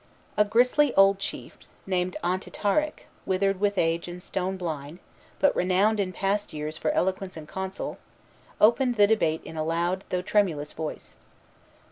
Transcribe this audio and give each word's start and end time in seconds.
A 0.35 0.43
grisly 0.43 0.95
old 0.95 1.19
chief, 1.19 1.55
named 1.85 2.17
Ontitarac, 2.23 3.05
withered 3.27 3.59
with 3.59 3.77
age 3.77 4.07
and 4.07 4.23
stone 4.23 4.57
blind, 4.57 4.97
but 5.39 5.55
renowned 5.55 5.99
in 5.99 6.11
past 6.11 6.53
years 6.53 6.75
for 6.75 6.89
eloquence 6.93 7.37
and 7.37 7.47
counsel, 7.47 7.99
opened 8.59 8.95
the 8.95 9.05
debate 9.05 9.43
in 9.45 9.57
a 9.57 9.63
loud, 9.63 10.03
though 10.09 10.23
tremulous 10.23 10.73
voice. 10.73 11.13